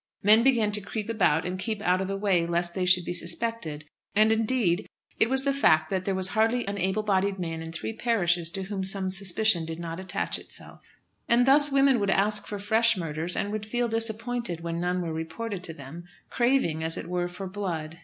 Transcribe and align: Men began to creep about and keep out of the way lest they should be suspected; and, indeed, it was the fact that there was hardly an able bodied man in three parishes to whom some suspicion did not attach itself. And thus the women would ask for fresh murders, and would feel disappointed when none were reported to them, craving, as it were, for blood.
Men 0.23 0.41
began 0.41 0.71
to 0.71 0.81
creep 0.81 1.09
about 1.09 1.45
and 1.45 1.59
keep 1.59 1.79
out 1.79 2.01
of 2.01 2.07
the 2.07 2.17
way 2.17 2.47
lest 2.47 2.73
they 2.73 2.85
should 2.85 3.05
be 3.05 3.13
suspected; 3.13 3.85
and, 4.15 4.31
indeed, 4.31 4.87
it 5.19 5.29
was 5.29 5.43
the 5.43 5.53
fact 5.53 5.91
that 5.91 6.05
there 6.05 6.15
was 6.15 6.29
hardly 6.29 6.67
an 6.67 6.79
able 6.79 7.03
bodied 7.03 7.37
man 7.37 7.61
in 7.61 7.71
three 7.71 7.93
parishes 7.93 8.49
to 8.53 8.63
whom 8.63 8.83
some 8.83 9.11
suspicion 9.11 9.63
did 9.63 9.77
not 9.77 9.99
attach 9.99 10.39
itself. 10.39 10.95
And 11.29 11.45
thus 11.45 11.69
the 11.69 11.75
women 11.75 11.99
would 11.99 12.09
ask 12.09 12.47
for 12.47 12.57
fresh 12.57 12.97
murders, 12.97 13.35
and 13.35 13.51
would 13.51 13.67
feel 13.67 13.87
disappointed 13.87 14.61
when 14.61 14.79
none 14.79 15.03
were 15.03 15.13
reported 15.13 15.63
to 15.65 15.73
them, 15.75 16.05
craving, 16.31 16.83
as 16.83 16.97
it 16.97 17.05
were, 17.05 17.27
for 17.27 17.45
blood. 17.45 17.99